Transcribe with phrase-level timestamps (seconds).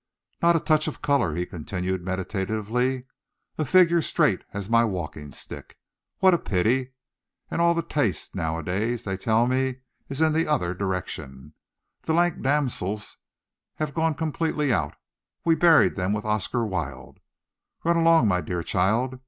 [0.41, 3.05] "Not a touch of colour," he continued meditatively,
[3.59, 5.77] "a figure straight as my walking stick.
[6.17, 6.93] What a pity!
[7.51, 11.53] And all the taste, nowadays, they tell me, is in the other direction.
[12.01, 13.17] The lank damsels
[13.75, 14.95] have gone completely out.
[15.45, 17.19] We buried them with Oscar Wilde.
[17.83, 19.19] Run along, my dear child.